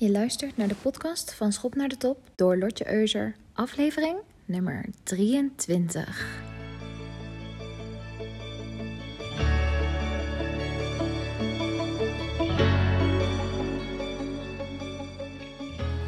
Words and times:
Je 0.00 0.10
luistert 0.10 0.56
naar 0.56 0.68
de 0.68 0.74
podcast 0.74 1.34
van 1.34 1.52
Schop 1.52 1.74
naar 1.74 1.88
de 1.88 1.96
Top 1.96 2.18
door 2.34 2.56
Lotje 2.58 2.92
Euser, 2.92 3.34
aflevering 3.52 4.16
nummer 4.44 4.84
23. 5.02 6.42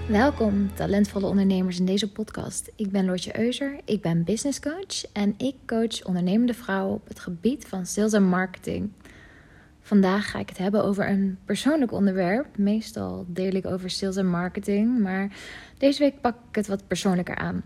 Welkom, 0.09 0.75
talentvolle 0.75 1.27
ondernemers 1.27 1.79
in 1.79 1.87
deze 1.87 2.13
podcast. 2.13 2.73
Ik 2.77 2.91
ben 2.91 3.05
Lotje 3.05 3.39
Euser, 3.39 3.81
ik 3.85 4.03
ben 4.03 4.25
business 4.25 4.61
coach 4.61 5.13
en 5.13 5.35
ik 5.39 5.55
coach 5.67 6.05
ondernemende 6.05 6.55
vrouwen 6.55 6.95
op 6.95 7.09
het 7.09 7.21
gebied 7.21 7.67
van 7.67 7.87
sales 7.87 8.13
en 8.13 8.25
marketing. 8.25 8.91
Vandaag 9.83 10.31
ga 10.31 10.39
ik 10.39 10.49
het 10.49 10.59
hebben 10.59 10.85
over 10.85 11.09
een 11.09 11.39
persoonlijk 11.45 11.93
onderwerp. 11.93 12.59
Meestal 12.59 13.25
deel 13.29 13.53
ik 13.53 13.67
over 13.67 13.91
sales 13.91 14.17
en 14.17 14.27
marketing, 14.27 14.99
maar 14.99 15.37
deze 15.79 15.99
week 15.99 16.21
pak 16.21 16.35
ik 16.49 16.55
het 16.55 16.67
wat 16.67 16.87
persoonlijker 16.87 17.37
aan. 17.37 17.63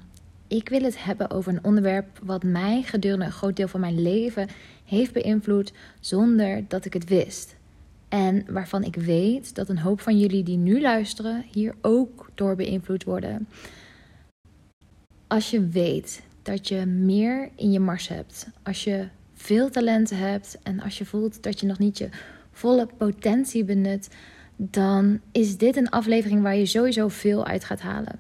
Ik 0.49 0.69
wil 0.69 0.83
het 0.83 1.05
hebben 1.05 1.31
over 1.31 1.53
een 1.53 1.65
onderwerp 1.65 2.19
wat 2.23 2.43
mij 2.43 2.83
gedurende 2.83 3.25
een 3.25 3.33
groot 3.33 3.57
deel 3.57 3.69
van 3.69 3.81
mijn 3.81 4.03
leven 4.03 4.49
heeft 4.85 5.13
beïnvloed 5.13 5.73
zonder 6.01 6.65
dat 6.69 6.85
ik 6.85 6.93
het 6.93 7.09
wist. 7.09 7.57
En 8.09 8.45
waarvan 8.49 8.83
ik 8.83 8.95
weet 8.95 9.55
dat 9.55 9.69
een 9.69 9.79
hoop 9.79 10.01
van 10.01 10.19
jullie 10.19 10.43
die 10.43 10.57
nu 10.57 10.81
luisteren 10.81 11.45
hier 11.53 11.75
ook 11.81 12.31
door 12.35 12.57
beïnvloed 12.57 13.05
worden. 13.05 13.49
Als 15.27 15.51
je 15.51 15.69
weet 15.69 16.23
dat 16.43 16.69
je 16.69 16.87
meer 16.87 17.51
in 17.55 17.73
je 17.73 17.81
mars 17.81 18.09
hebt, 18.09 18.49
als 18.63 18.85
je 18.85 19.09
veel 19.47 19.71
talenten 19.71 20.19
hebt 20.19 20.59
en 20.63 20.81
als 20.81 20.99
je 20.99 21.05
voelt 21.05 21.43
dat 21.43 21.61
je 21.61 21.67
nog 21.67 21.79
niet 21.79 21.99
je 21.99 22.09
volle 22.53 22.89
potentie 22.97 23.65
benut, 23.65 24.09
dan 24.57 25.21
is 25.33 25.57
dit 25.57 25.77
een 25.77 25.91
aflevering 25.91 26.43
waar 26.43 26.57
je 26.57 26.67
sowieso 26.67 27.09
veel 27.09 27.47
uit 27.47 27.65
gaat 27.65 27.81
halen. 27.81 28.19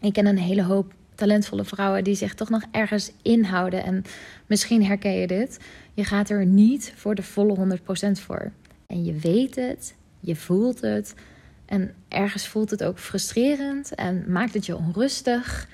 Ik 0.00 0.12
ken 0.12 0.26
een 0.26 0.38
hele 0.38 0.62
hoop 0.62 0.92
talentvolle 1.14 1.64
vrouwen 1.64 2.04
die 2.04 2.14
zich 2.14 2.34
toch 2.34 2.48
nog 2.48 2.62
ergens 2.70 3.12
inhouden 3.22 3.84
en 3.84 4.04
misschien 4.46 4.84
herken 4.84 5.12
je 5.12 5.26
dit. 5.26 5.58
Je 5.94 6.04
gaat 6.04 6.30
er 6.30 6.46
niet 6.46 6.92
voor 6.96 7.14
de 7.14 7.22
volle 7.22 7.78
100% 7.78 7.80
voor. 8.12 8.52
En 8.86 9.04
je 9.04 9.14
weet 9.14 9.56
het, 9.56 9.94
je 10.20 10.36
voelt 10.36 10.80
het 10.80 11.14
en 11.64 11.94
ergens 12.08 12.48
voelt 12.48 12.70
het 12.70 12.84
ook 12.84 12.98
frustrerend 12.98 13.94
en 13.94 14.24
maakt 14.28 14.54
het 14.54 14.66
je 14.66 14.76
onrustig. 14.76 15.68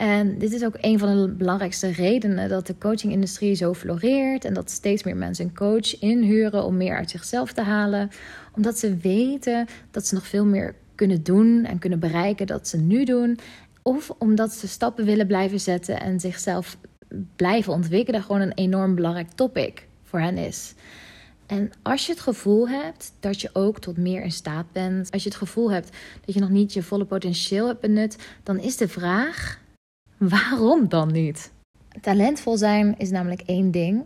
En 0.00 0.38
dit 0.38 0.52
is 0.52 0.64
ook 0.64 0.76
een 0.80 0.98
van 0.98 1.22
de 1.22 1.28
belangrijkste 1.28 1.90
redenen 1.90 2.48
dat 2.48 2.66
de 2.66 2.78
coachingindustrie 2.78 3.54
zo 3.54 3.74
floreert 3.74 4.44
en 4.44 4.54
dat 4.54 4.70
steeds 4.70 5.02
meer 5.02 5.16
mensen 5.16 5.44
een 5.44 5.54
coach 5.54 5.98
inhuren 5.98 6.64
om 6.64 6.76
meer 6.76 6.96
uit 6.96 7.10
zichzelf 7.10 7.52
te 7.52 7.62
halen, 7.62 8.10
omdat 8.56 8.78
ze 8.78 8.96
weten 8.96 9.66
dat 9.90 10.06
ze 10.06 10.14
nog 10.14 10.26
veel 10.26 10.44
meer 10.44 10.74
kunnen 10.94 11.22
doen 11.22 11.64
en 11.64 11.78
kunnen 11.78 11.98
bereiken 11.98 12.46
dat 12.46 12.68
ze 12.68 12.76
nu 12.76 13.04
doen, 13.04 13.38
of 13.82 14.10
omdat 14.18 14.52
ze 14.52 14.68
stappen 14.68 15.04
willen 15.04 15.26
blijven 15.26 15.60
zetten 15.60 16.00
en 16.00 16.20
zichzelf 16.20 16.76
blijven 17.36 17.72
ontwikkelen, 17.72 18.22
gewoon 18.22 18.40
een 18.40 18.54
enorm 18.54 18.94
belangrijk 18.94 19.30
topic 19.30 19.86
voor 20.02 20.20
hen 20.20 20.36
is. 20.36 20.74
En 21.46 21.70
als 21.82 22.06
je 22.06 22.12
het 22.12 22.20
gevoel 22.20 22.68
hebt 22.68 23.12
dat 23.20 23.40
je 23.40 23.50
ook 23.52 23.78
tot 23.78 23.96
meer 23.96 24.22
in 24.22 24.32
staat 24.32 24.72
bent, 24.72 25.10
als 25.10 25.22
je 25.22 25.28
het 25.28 25.38
gevoel 25.38 25.72
hebt 25.72 25.96
dat 26.24 26.34
je 26.34 26.40
nog 26.40 26.50
niet 26.50 26.72
je 26.72 26.82
volle 26.82 27.04
potentieel 27.04 27.66
hebt 27.66 27.80
benut, 27.80 28.16
dan 28.42 28.58
is 28.58 28.76
de 28.76 28.88
vraag: 28.88 29.60
Waarom 30.20 30.88
dan 30.88 31.12
niet? 31.12 31.52
Talentvol 32.00 32.56
zijn 32.56 32.94
is 32.98 33.10
namelijk 33.10 33.42
één 33.46 33.70
ding. 33.70 34.04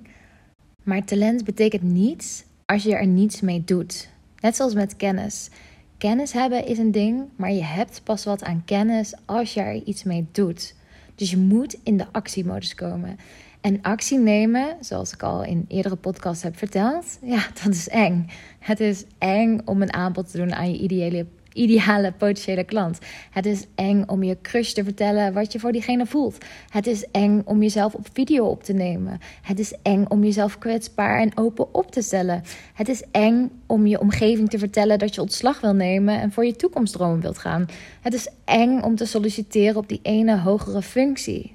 Maar 0.82 1.04
talent 1.04 1.44
betekent 1.44 1.82
niets 1.82 2.44
als 2.64 2.82
je 2.82 2.94
er 2.94 3.06
niets 3.06 3.40
mee 3.40 3.64
doet. 3.64 4.08
Net 4.40 4.56
zoals 4.56 4.74
met 4.74 4.96
kennis. 4.96 5.50
Kennis 5.98 6.32
hebben 6.32 6.66
is 6.66 6.78
een 6.78 6.90
ding, 6.90 7.24
maar 7.36 7.52
je 7.52 7.64
hebt 7.64 8.00
pas 8.04 8.24
wat 8.24 8.42
aan 8.42 8.62
kennis 8.64 9.14
als 9.24 9.54
je 9.54 9.60
er 9.60 9.82
iets 9.84 10.02
mee 10.02 10.26
doet. 10.32 10.74
Dus 11.14 11.30
je 11.30 11.36
moet 11.36 11.76
in 11.82 11.96
de 11.96 12.06
actiemodus 12.12 12.74
komen. 12.74 13.18
En 13.60 13.82
actie 13.82 14.18
nemen, 14.18 14.76
zoals 14.80 15.12
ik 15.12 15.22
al 15.22 15.44
in 15.44 15.64
eerdere 15.69 15.97
podcasts 15.97 16.42
heb 16.42 16.56
verteld, 16.56 17.19
ja, 17.22 17.47
dat 17.62 17.72
is 17.72 17.88
eng. 17.88 18.26
Het 18.58 18.80
is 18.80 19.04
eng 19.19 19.60
om 19.64 19.82
een 19.82 19.92
aanbod 19.92 20.30
te 20.30 20.36
doen 20.36 20.54
aan 20.54 20.70
je 20.70 20.78
ideale 20.78 21.26
ideale 21.54 22.12
potentiële 22.12 22.65
klant. 22.65 22.98
Het 23.31 23.47
is 23.47 23.66
eng 23.75 24.04
om 24.06 24.22
je 24.22 24.37
crush 24.42 24.72
te 24.72 24.84
vertellen 24.84 25.32
wat 25.32 25.53
je 25.53 25.59
voor 25.59 25.72
diegene 25.72 26.06
voelt. 26.06 26.44
Het 26.69 26.87
is 26.87 27.06
eng 27.10 27.42
om 27.44 27.62
jezelf 27.62 27.94
op 27.94 28.06
video 28.12 28.47
op 28.47 28.62
te 28.62 28.72
nemen. 28.72 29.19
Het 29.42 29.59
is 29.59 29.75
eng 29.82 30.04
om 30.09 30.25
jezelf 30.25 30.59
kwetsbaar 30.59 31.20
en 31.20 31.37
open 31.37 31.75
op 31.75 31.91
te 31.91 32.03
stellen. 32.03 32.42
Het 32.75 32.88
is 32.88 33.03
eng 33.10 33.50
om 33.66 33.87
je 33.87 34.00
omgeving 34.00 34.50
te 34.50 34.59
vertellen 34.59 34.98
dat 34.98 35.15
je 35.15 35.20
ontslag 35.20 35.60
wil 35.60 35.75
nemen 35.75 36.20
en 36.20 36.32
voor 36.32 36.44
je 36.44 36.56
toekomstdroom 36.56 37.20
wilt 37.20 37.38
gaan. 37.38 37.66
Het 38.00 38.15
is 38.15 38.28
eng 38.44 38.81
om 38.82 38.97
te 38.97 39.04
solliciteren 39.04 39.76
op 39.76 39.88
die 39.88 40.00
ene 40.03 40.38
hogere 40.38 40.82
functie. 40.82 41.54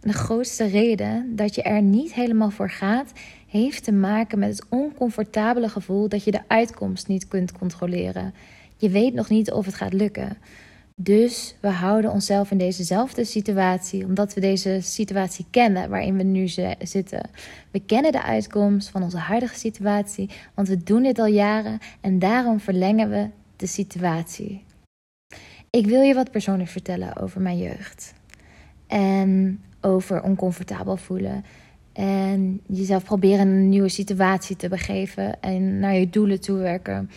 De 0.00 0.12
grootste 0.12 0.64
reden 0.64 1.36
dat 1.36 1.54
je 1.54 1.62
er 1.62 1.82
niet 1.82 2.14
helemaal 2.14 2.50
voor 2.50 2.70
gaat, 2.70 3.12
heeft 3.48 3.84
te 3.84 3.92
maken 3.92 4.38
met 4.38 4.48
het 4.48 4.64
oncomfortabele 4.68 5.68
gevoel 5.68 6.08
dat 6.08 6.24
je 6.24 6.30
de 6.30 6.42
uitkomst 6.46 7.08
niet 7.08 7.28
kunt 7.28 7.52
controleren. 7.52 8.34
Je 8.76 8.88
weet 8.88 9.14
nog 9.14 9.28
niet 9.28 9.52
of 9.52 9.66
het 9.66 9.74
gaat 9.74 9.92
lukken. 9.92 10.36
Dus 10.96 11.54
we 11.60 11.68
houden 11.68 12.10
onszelf 12.10 12.50
in 12.50 12.58
dezezelfde 12.58 13.24
situatie, 13.24 14.04
omdat 14.04 14.34
we 14.34 14.40
deze 14.40 14.78
situatie 14.80 15.46
kennen 15.50 15.88
waarin 15.88 16.16
we 16.16 16.22
nu 16.22 16.48
zitten. 16.78 17.30
We 17.70 17.80
kennen 17.86 18.12
de 18.12 18.22
uitkomst 18.22 18.88
van 18.88 19.02
onze 19.02 19.16
huidige 19.16 19.58
situatie, 19.58 20.30
want 20.54 20.68
we 20.68 20.82
doen 20.82 21.02
dit 21.02 21.18
al 21.18 21.26
jaren 21.26 21.78
en 22.00 22.18
daarom 22.18 22.60
verlengen 22.60 23.10
we 23.10 23.28
de 23.56 23.66
situatie. 23.66 24.64
Ik 25.70 25.86
wil 25.86 26.00
je 26.00 26.14
wat 26.14 26.30
persoonlijk 26.30 26.70
vertellen 26.70 27.16
over 27.16 27.40
mijn 27.40 27.58
jeugd. 27.58 28.14
En 28.86 29.60
over 29.80 30.22
oncomfortabel 30.22 30.96
voelen. 30.96 31.44
En 31.92 32.60
jezelf 32.66 33.04
proberen 33.04 33.46
een 33.46 33.68
nieuwe 33.68 33.88
situatie 33.88 34.56
te 34.56 34.68
begeven 34.68 35.40
en 35.40 35.78
naar 35.78 35.94
je 35.94 36.10
doelen 36.10 36.40
toe 36.40 36.58
werken. 36.58 37.10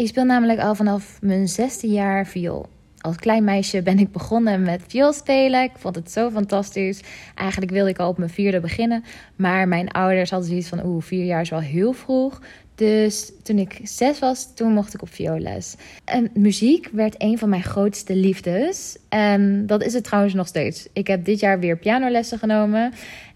Ik 0.00 0.06
speel 0.06 0.24
namelijk 0.24 0.60
al 0.60 0.74
vanaf 0.74 1.18
mijn 1.22 1.48
zesde 1.48 1.86
jaar 1.86 2.26
viool. 2.26 2.68
Als 3.00 3.16
klein 3.16 3.44
meisje 3.44 3.82
ben 3.82 3.98
ik 3.98 4.12
begonnen 4.12 4.62
met 4.62 4.82
viool 4.86 5.12
spelen. 5.12 5.62
Ik 5.62 5.70
vond 5.76 5.94
het 5.94 6.10
zo 6.10 6.30
fantastisch. 6.30 7.00
Eigenlijk 7.34 7.70
wilde 7.70 7.90
ik 7.90 7.98
al 7.98 8.08
op 8.08 8.18
mijn 8.18 8.30
vierde 8.30 8.60
beginnen. 8.60 9.04
Maar 9.36 9.68
mijn 9.68 9.90
ouders 9.90 10.30
hadden 10.30 10.48
zoiets 10.48 10.68
van, 10.68 10.84
oeh, 10.84 11.02
vier 11.02 11.24
jaar 11.24 11.40
is 11.40 11.50
wel 11.50 11.60
heel 11.60 11.92
vroeg. 11.92 12.42
Dus 12.74 13.32
toen 13.42 13.58
ik 13.58 13.80
zes 13.82 14.18
was, 14.18 14.54
toen 14.54 14.72
mocht 14.72 14.94
ik 14.94 15.02
op 15.02 15.12
vioolles. 15.12 15.74
En 16.04 16.30
muziek 16.34 16.88
werd 16.92 17.14
een 17.18 17.38
van 17.38 17.48
mijn 17.48 17.62
grootste 17.62 18.14
liefdes. 18.14 18.96
En 19.08 19.66
dat 19.66 19.82
is 19.82 19.92
het 19.92 20.04
trouwens 20.04 20.34
nog 20.34 20.46
steeds. 20.46 20.88
Ik 20.92 21.06
heb 21.06 21.24
dit 21.24 21.40
jaar 21.40 21.58
weer 21.58 21.76
pianolessen 21.76 22.38
genomen. 22.38 22.92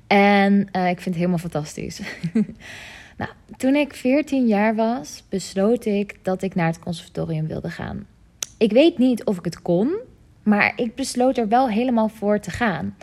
En 0.06 0.52
uh, 0.52 0.88
ik 0.88 1.00
vind 1.00 1.04
het 1.04 1.14
helemaal 1.14 1.38
fantastisch. 1.38 2.00
Nou, 3.16 3.30
toen 3.56 3.74
ik 3.74 3.94
14 3.94 4.46
jaar 4.46 4.74
was, 4.74 5.22
besloot 5.28 5.84
ik 5.84 6.18
dat 6.22 6.42
ik 6.42 6.54
naar 6.54 6.66
het 6.66 6.78
conservatorium 6.78 7.46
wilde 7.46 7.70
gaan. 7.70 8.06
Ik 8.58 8.72
weet 8.72 8.98
niet 8.98 9.24
of 9.24 9.38
ik 9.38 9.44
het 9.44 9.62
kon, 9.62 9.96
maar 10.42 10.72
ik 10.76 10.94
besloot 10.94 11.38
er 11.38 11.48
wel 11.48 11.68
helemaal 11.68 12.08
voor 12.08 12.40
te 12.40 12.50
gaan. 12.50 12.96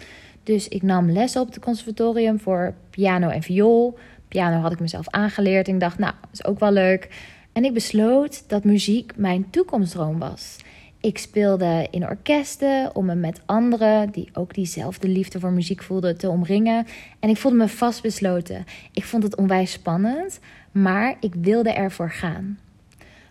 Dus 0.43 0.67
ik 0.67 0.81
nam 0.81 1.11
les 1.11 1.35
op 1.35 1.47
het 1.47 1.59
conservatorium 1.59 2.39
voor 2.39 2.73
piano 2.89 3.29
en 3.29 3.41
viool. 3.41 3.97
Piano 4.27 4.59
had 4.59 4.71
ik 4.71 4.79
mezelf 4.79 5.09
aangeleerd 5.09 5.67
en 5.67 5.73
ik 5.73 5.79
dacht, 5.79 5.97
nou, 5.97 6.13
is 6.31 6.45
ook 6.45 6.59
wel 6.59 6.71
leuk. 6.71 7.09
En 7.53 7.65
ik 7.65 7.73
besloot 7.73 8.49
dat 8.49 8.63
muziek 8.63 9.13
mijn 9.15 9.49
toekomstdroom 9.49 10.19
was. 10.19 10.57
Ik 11.01 11.17
speelde 11.17 11.87
in 11.91 12.03
orkesten 12.03 12.95
om 12.95 13.05
me 13.05 13.15
met 13.15 13.41
anderen 13.45 14.09
die 14.11 14.29
ook 14.33 14.53
diezelfde 14.53 15.07
liefde 15.07 15.39
voor 15.39 15.51
muziek 15.51 15.83
voelden 15.83 16.17
te 16.17 16.29
omringen. 16.29 16.85
En 17.19 17.29
ik 17.29 17.37
voelde 17.37 17.57
me 17.57 17.67
vastbesloten. 17.67 18.65
Ik 18.91 19.03
vond 19.03 19.23
het 19.23 19.35
onwijs 19.35 19.71
spannend, 19.71 20.39
maar 20.71 21.15
ik 21.19 21.35
wilde 21.35 21.71
ervoor 21.71 22.11
gaan. 22.11 22.59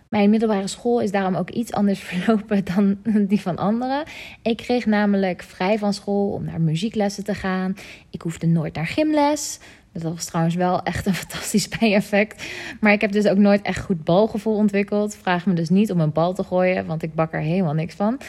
Mijn 0.09 0.31
middelbare 0.31 0.67
school 0.67 1.01
is 1.01 1.11
daarom 1.11 1.35
ook 1.35 1.51
iets 1.51 1.73
anders 1.73 2.01
verlopen 2.11 2.65
dan 2.65 2.99
die 3.29 3.41
van 3.41 3.57
anderen. 3.57 4.05
Ik 4.43 4.57
kreeg 4.57 4.87
namelijk 4.87 5.43
vrij 5.43 5.79
van 5.79 5.93
school 5.93 6.33
om 6.33 6.45
naar 6.45 6.61
muzieklessen 6.61 7.25
te 7.25 7.35
gaan. 7.35 7.77
Ik 8.11 8.23
hoefde 8.23 8.47
nooit 8.47 8.75
naar 8.75 8.87
gymles. 8.87 9.59
Dat 9.93 10.03
was 10.03 10.25
trouwens 10.25 10.55
wel 10.55 10.83
echt 10.83 11.07
een 11.07 11.15
fantastisch 11.25 11.69
bijeffect. 11.69 12.45
Maar 12.81 12.93
ik 12.93 13.01
heb 13.01 13.13
dus 13.13 13.27
ook 13.27 13.39
nooit 13.39 13.63
echt 13.63 13.81
goed 13.81 14.05
balgevoel 14.05 14.55
ontwikkeld. 14.55 15.15
Vraag 15.15 15.47
me 15.47 15.55
dus 15.55 15.69
niet 15.69 15.93
om 15.93 16.01
een 16.01 16.13
bal 16.13 16.35
te 16.35 16.45
gooien, 16.45 16.87
want 16.87 17.03
ik 17.03 17.15
bak 17.15 17.33
er 17.33 17.41
helemaal 17.41 17.75
niks 17.75 17.95
van. 17.95 18.21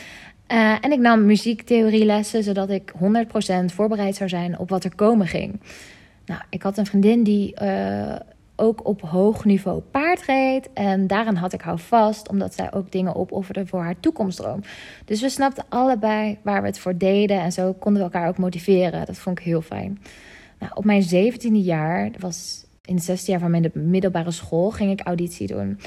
Uh, 0.51 0.75
en 0.81 0.91
ik 0.91 0.99
nam 0.99 1.25
muziektheorielessen, 1.25 2.43
zodat 2.43 2.69
ik 2.69 2.93
100% 2.93 3.65
voorbereid 3.65 4.15
zou 4.15 4.29
zijn 4.29 4.59
op 4.59 4.69
wat 4.69 4.83
er 4.83 4.95
komen 4.95 5.27
ging. 5.27 5.59
Nou, 6.25 6.41
ik 6.49 6.61
had 6.61 6.77
een 6.77 6.85
vriendin 6.85 7.23
die 7.23 7.55
uh, 7.61 8.15
ook 8.55 8.87
op 8.87 9.01
hoog 9.01 9.45
niveau 9.45 9.81
paard 9.81 10.21
reed. 10.25 10.69
En 10.73 11.07
daarin 11.07 11.35
had 11.35 11.53
ik 11.53 11.63
vast, 11.75 12.29
omdat 12.29 12.53
zij 12.53 12.73
ook 12.73 12.91
dingen 12.91 13.15
opofferde 13.15 13.65
voor 13.65 13.81
haar 13.81 13.99
toekomstdroom. 13.99 14.61
Dus 15.05 15.21
we 15.21 15.29
snapten 15.29 15.65
allebei 15.69 16.37
waar 16.41 16.61
we 16.61 16.67
het 16.67 16.79
voor 16.79 16.97
deden. 16.97 17.39
En 17.39 17.51
zo 17.51 17.73
konden 17.73 18.01
we 18.01 18.09
elkaar 18.13 18.27
ook 18.27 18.37
motiveren. 18.37 19.05
Dat 19.05 19.17
vond 19.17 19.39
ik 19.39 19.45
heel 19.45 19.61
fijn. 19.61 19.99
Nou, 20.61 20.73
op 20.73 20.85
mijn 20.85 21.03
zeventiende 21.03 21.61
jaar, 21.61 22.11
dat 22.11 22.21
was 22.21 22.65
in 22.85 22.95
het 22.95 23.03
zesde 23.03 23.31
jaar 23.31 23.39
van 23.39 23.51
mijn 23.51 23.71
middelbare 23.73 24.31
school, 24.31 24.71
ging 24.71 24.91
ik 24.91 25.05
auditie 25.05 25.47
doen. 25.47 25.79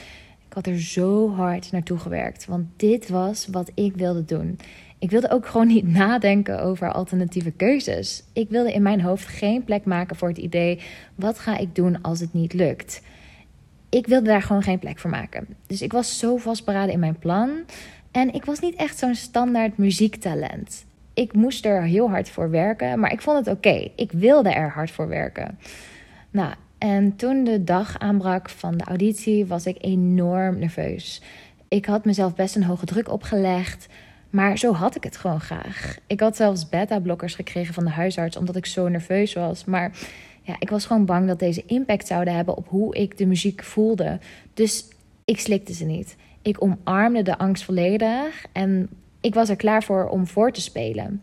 Ik 0.46 0.52
had 0.52 0.66
er 0.66 0.80
zo 0.80 1.30
hard 1.30 1.72
naartoe 1.72 1.98
gewerkt, 1.98 2.46
want 2.46 2.66
dit 2.76 3.08
was 3.08 3.46
wat 3.46 3.70
ik 3.74 3.96
wilde 3.96 4.24
doen. 4.24 4.58
Ik 4.98 5.10
wilde 5.10 5.30
ook 5.30 5.46
gewoon 5.46 5.66
niet 5.66 5.88
nadenken 6.02 6.62
over 6.62 6.92
alternatieve 6.92 7.50
keuzes. 7.50 8.24
Ik 8.32 8.50
wilde 8.50 8.72
in 8.72 8.82
mijn 8.82 9.00
hoofd 9.00 9.26
geen 9.26 9.64
plek 9.64 9.84
maken 9.84 10.16
voor 10.16 10.28
het 10.28 10.38
idee: 10.38 10.80
wat 11.14 11.38
ga 11.38 11.58
ik 11.58 11.74
doen 11.74 12.02
als 12.02 12.20
het 12.20 12.32
niet 12.32 12.52
lukt? 12.52 13.02
Ik 13.88 14.06
wilde 14.06 14.26
daar 14.26 14.42
gewoon 14.42 14.62
geen 14.62 14.78
plek 14.78 14.98
voor 14.98 15.10
maken. 15.10 15.46
Dus 15.66 15.82
ik 15.82 15.92
was 15.92 16.18
zo 16.18 16.36
vastberaden 16.36 16.92
in 16.92 17.00
mijn 17.00 17.18
plan. 17.18 17.50
En 18.10 18.34
ik 18.34 18.44
was 18.44 18.60
niet 18.60 18.74
echt 18.74 18.98
zo'n 18.98 19.14
standaard 19.14 19.78
muziektalent. 19.78 20.84
Ik 21.14 21.32
moest 21.32 21.64
er 21.64 21.82
heel 21.82 22.10
hard 22.10 22.30
voor 22.30 22.50
werken, 22.50 23.00
maar 23.00 23.12
ik 23.12 23.22
vond 23.22 23.46
het 23.46 23.56
oké. 23.56 23.90
Ik 23.96 24.12
wilde 24.12 24.50
er 24.50 24.70
hard 24.70 24.90
voor 24.90 25.08
werken. 25.08 25.58
Nou, 26.30 26.54
en 26.78 27.16
toen 27.16 27.44
de 27.44 27.64
dag 27.64 27.98
aanbrak 27.98 28.50
van 28.50 28.76
de 28.76 28.84
auditie, 28.84 29.46
was 29.46 29.66
ik 29.66 29.76
enorm 29.80 30.58
nerveus. 30.58 31.22
Ik 31.68 31.86
had 31.86 32.04
mezelf 32.04 32.34
best 32.34 32.56
een 32.56 32.64
hoge 32.64 32.86
druk 32.86 33.10
opgelegd. 33.10 33.86
Maar 34.30 34.58
zo 34.58 34.72
had 34.72 34.96
ik 34.96 35.04
het 35.04 35.16
gewoon 35.16 35.40
graag. 35.40 35.98
Ik 36.06 36.20
had 36.20 36.36
zelfs 36.36 36.68
beta-blokkers 36.68 37.34
gekregen 37.34 37.74
van 37.74 37.84
de 37.84 37.90
huisarts 37.90 38.36
omdat 38.36 38.56
ik 38.56 38.66
zo 38.66 38.88
nerveus 38.88 39.32
was. 39.32 39.64
Maar 39.64 39.92
ja, 40.42 40.56
ik 40.58 40.70
was 40.70 40.86
gewoon 40.86 41.04
bang 41.04 41.26
dat 41.26 41.38
deze 41.38 41.62
impact 41.66 42.06
zouden 42.06 42.34
hebben 42.34 42.56
op 42.56 42.68
hoe 42.68 42.94
ik 42.94 43.18
de 43.18 43.26
muziek 43.26 43.62
voelde. 43.62 44.18
Dus 44.54 44.88
ik 45.24 45.40
slikte 45.40 45.72
ze 45.72 45.84
niet. 45.84 46.16
Ik 46.42 46.62
omarmde 46.62 47.22
de 47.22 47.38
angst 47.38 47.64
volledig 47.64 48.46
en 48.52 48.88
ik 49.24 49.34
was 49.34 49.48
er 49.48 49.56
klaar 49.56 49.82
voor 49.82 50.08
om 50.08 50.26
voor 50.26 50.52
te 50.52 50.60
spelen. 50.60 51.22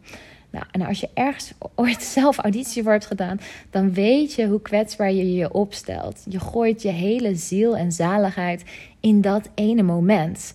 Nou, 0.51 0.65
en 0.71 0.81
als 0.81 0.99
je 0.99 1.09
ergens 1.13 1.53
ooit 1.75 2.03
zelf 2.17 2.37
auditie 2.37 2.83
voor 2.83 2.91
hebt 2.91 3.05
gedaan, 3.05 3.39
dan 3.69 3.93
weet 3.93 4.33
je 4.33 4.47
hoe 4.47 4.61
kwetsbaar 4.61 5.11
je 5.11 5.33
je 5.33 5.53
opstelt. 5.53 6.25
Je 6.29 6.39
gooit 6.39 6.81
je 6.81 6.89
hele 6.89 7.35
ziel 7.35 7.77
en 7.77 7.91
zaligheid 7.91 8.63
in 8.99 9.21
dat 9.21 9.49
ene 9.55 9.81
moment. 9.81 10.53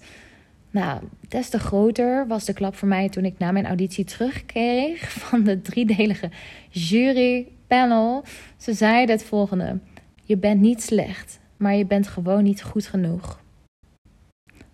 Nou, 0.70 1.02
des 1.28 1.48
te 1.48 1.58
groter 1.58 2.26
was 2.26 2.44
de 2.44 2.52
klap 2.52 2.74
voor 2.74 2.88
mij 2.88 3.08
toen 3.08 3.24
ik 3.24 3.38
na 3.38 3.52
mijn 3.52 3.66
auditie 3.66 4.04
terugkreeg 4.04 5.12
van 5.28 5.42
de 5.42 5.62
driedelige 5.62 6.30
jurypanel. 6.70 8.24
Ze 8.56 8.72
zeiden 8.72 9.16
het 9.16 9.24
volgende: 9.24 9.78
Je 10.22 10.36
bent 10.36 10.60
niet 10.60 10.82
slecht, 10.82 11.40
maar 11.56 11.74
je 11.74 11.86
bent 11.86 12.08
gewoon 12.08 12.42
niet 12.42 12.62
goed 12.62 12.86
genoeg. 12.86 13.44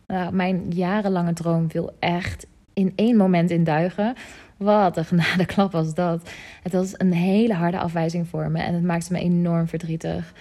Nou, 0.07 0.35
mijn 0.35 0.71
jarenlange 0.71 1.33
droom 1.33 1.71
viel 1.71 1.93
echt 1.99 2.47
in 2.75 2.93
één 2.97 3.17
moment 3.17 3.51
in 3.51 3.65
duigen. 3.65 4.15
Wat 4.57 4.97
een 4.97 5.05
genadeklap 5.05 5.73
was 5.73 5.95
dat. 5.95 6.31
Het 6.63 6.73
was 6.73 6.95
een 6.97 7.13
hele 7.13 7.55
harde 7.55 7.79
afwijzing 7.79 8.29
voor 8.29 8.51
me 8.51 8.59
en 8.59 8.75
het 8.75 8.83
maakte 8.83 9.13
me 9.13 9.19
enorm 9.19 9.69
verdrietig. 9.69 10.33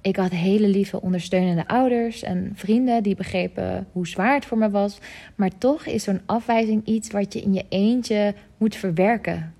Ik 0.00 0.16
had 0.16 0.30
hele 0.30 0.68
lieve 0.68 1.00
ondersteunende 1.00 1.68
ouders 1.68 2.22
en 2.22 2.52
vrienden 2.54 3.02
die 3.02 3.14
begrepen 3.14 3.86
hoe 3.92 4.06
zwaar 4.06 4.34
het 4.34 4.44
voor 4.44 4.58
me 4.58 4.70
was. 4.70 4.98
Maar 5.34 5.50
toch 5.58 5.86
is 5.86 6.02
zo'n 6.02 6.20
afwijzing 6.26 6.86
iets 6.86 7.10
wat 7.10 7.32
je 7.32 7.40
in 7.40 7.54
je 7.54 7.64
eentje 7.68 8.34
moet 8.56 8.76
verwerken. 8.76 9.54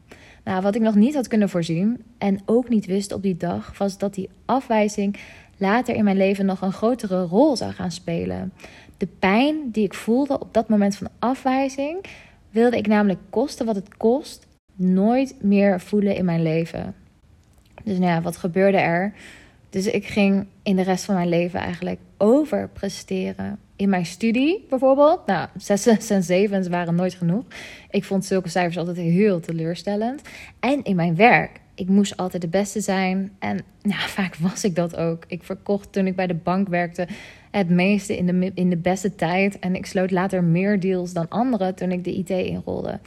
Nou, 0.44 0.62
wat 0.62 0.74
ik 0.74 0.80
nog 0.80 0.94
niet 0.94 1.14
had 1.14 1.28
kunnen 1.28 1.48
voorzien 1.48 2.02
en 2.18 2.40
ook 2.44 2.68
niet 2.68 2.86
wist 2.86 3.12
op 3.12 3.22
die 3.22 3.36
dag, 3.36 3.78
was 3.78 3.98
dat 3.98 4.14
die 4.14 4.28
afwijzing 4.44 5.16
later 5.56 5.94
in 5.94 6.04
mijn 6.04 6.16
leven 6.16 6.46
nog 6.46 6.60
een 6.60 6.72
grotere 6.72 7.22
rol 7.22 7.56
zou 7.56 7.72
gaan 7.72 7.90
spelen. 7.90 8.52
De 8.98 9.06
pijn 9.18 9.70
die 9.70 9.84
ik 9.84 9.94
voelde 9.94 10.40
op 10.40 10.54
dat 10.54 10.68
moment 10.68 10.96
van 10.96 11.08
afwijzing, 11.18 12.04
wilde 12.50 12.76
ik 12.76 12.86
namelijk 12.86 13.20
kosten 13.30 13.66
wat 13.66 13.74
het 13.74 13.96
kost, 13.96 14.46
nooit 14.74 15.34
meer 15.40 15.80
voelen 15.80 16.16
in 16.16 16.24
mijn 16.24 16.42
leven. 16.42 16.94
Dus 17.84 17.98
nou 17.98 18.10
ja, 18.10 18.22
wat 18.22 18.36
gebeurde 18.36 18.78
er? 18.78 19.12
Dus 19.70 19.86
ik 19.86 20.06
ging 20.06 20.46
in 20.62 20.76
de 20.76 20.82
rest 20.82 21.04
van 21.04 21.14
mijn 21.14 21.28
leven 21.28 21.60
eigenlijk 21.60 22.00
overpresteren. 22.16 23.58
In 23.76 23.88
mijn 23.88 24.06
studie 24.06 24.66
bijvoorbeeld. 24.68 25.26
Nou, 25.26 25.48
zes 25.56 26.10
en 26.10 26.22
zevens 26.22 26.68
waren 26.68 26.94
nooit 26.94 27.14
genoeg. 27.14 27.44
Ik 27.90 28.04
vond 28.04 28.24
zulke 28.24 28.48
cijfers 28.48 28.76
altijd 28.78 28.96
heel 28.96 29.40
teleurstellend. 29.40 30.22
En 30.60 30.82
in 30.82 30.96
mijn 30.96 31.16
werk. 31.16 31.60
Ik 31.74 31.88
moest 31.88 32.16
altijd 32.16 32.42
de 32.42 32.48
beste 32.48 32.80
zijn. 32.80 33.32
En 33.38 33.60
nou, 33.82 34.00
vaak 34.08 34.36
was 34.36 34.64
ik 34.64 34.74
dat 34.74 34.96
ook. 34.96 35.24
Ik 35.26 35.42
verkocht 35.42 35.92
toen 35.92 36.06
ik 36.06 36.16
bij 36.16 36.26
de 36.26 36.34
bank 36.34 36.68
werkte 36.68 37.06
het 37.50 37.70
meeste 37.70 38.16
in 38.16 38.26
de, 38.26 38.50
in 38.54 38.70
de 38.70 38.76
beste 38.76 39.14
tijd. 39.14 39.58
En 39.58 39.74
ik 39.74 39.86
sloot 39.86 40.10
later 40.10 40.44
meer 40.44 40.80
deals 40.80 41.12
dan 41.12 41.28
anderen 41.28 41.74
toen 41.74 41.92
ik 41.92 42.04
de 42.04 42.14
IT 42.14 42.30
inrolde. 42.30 43.00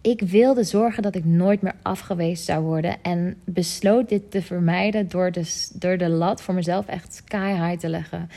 Ik 0.00 0.20
wilde 0.20 0.64
zorgen 0.64 1.02
dat 1.02 1.14
ik 1.14 1.24
nooit 1.24 1.62
meer 1.62 1.74
afgewezen 1.82 2.44
zou 2.44 2.64
worden. 2.64 3.02
En 3.02 3.36
besloot 3.44 4.08
dit 4.08 4.30
te 4.30 4.42
vermijden 4.42 5.08
door 5.08 5.32
de, 5.32 5.68
door 5.74 5.98
de 5.98 6.08
lat 6.08 6.42
voor 6.42 6.54
mezelf 6.54 6.86
echt 6.86 7.14
sky 7.14 7.52
high 7.52 7.78
te 7.78 7.88
leggen. 7.88 8.28